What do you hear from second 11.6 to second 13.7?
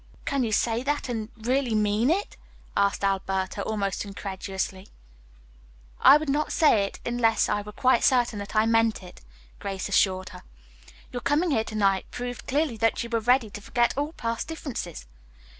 to night proved clearly that you were ready to